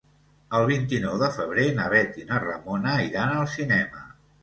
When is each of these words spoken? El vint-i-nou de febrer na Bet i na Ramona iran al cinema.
El 0.59 0.63
vint-i-nou 0.71 1.19
de 1.25 1.29
febrer 1.35 1.67
na 1.81 1.87
Bet 1.97 2.19
i 2.25 2.27
na 2.33 2.43
Ramona 2.49 2.99
iran 3.13 3.39
al 3.39 3.51
cinema. 3.61 4.07